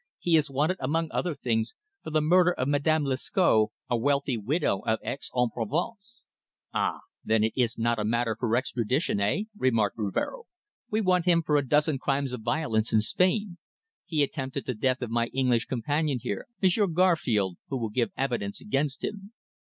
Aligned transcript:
He 0.17 0.35
is 0.35 0.49
wanted, 0.49 0.77
among 0.79 1.11
other 1.11 1.35
things, 1.35 1.75
for 2.03 2.09
the 2.09 2.21
murder 2.23 2.53
of 2.53 2.67
Madame 2.67 3.03
Lescot, 3.03 3.67
a 3.87 3.95
wealthy 3.95 4.35
widow 4.35 4.79
of 4.79 4.97
Aix 5.03 5.29
en 5.37 5.47
Provence." 5.53 6.23
"Ah! 6.73 7.01
Then 7.23 7.43
it 7.43 7.53
is 7.55 7.77
not 7.77 7.99
a 7.99 8.03
matter 8.03 8.35
for 8.39 8.55
extradition, 8.55 9.19
eh?" 9.19 9.43
remarked 9.55 9.99
Rivero. 9.99 10.45
"We 10.89 11.01
want 11.01 11.25
him 11.25 11.43
for 11.43 11.55
a 11.55 11.61
dozen 11.67 11.99
crimes 11.99 12.33
of 12.33 12.41
violence 12.41 12.91
in 12.91 13.01
Spain. 13.01 13.59
He 14.07 14.23
attempted 14.23 14.65
the 14.65 14.73
death 14.73 15.03
of 15.03 15.11
my 15.11 15.27
English 15.35 15.65
companion 15.67 16.17
here, 16.19 16.47
Monsieur 16.63 16.87
Garfield 16.87 17.59
who 17.67 17.77
will 17.79 17.89
give 17.91 18.09
evidence 18.17 18.59
against 18.59 19.03
him." 19.03 19.33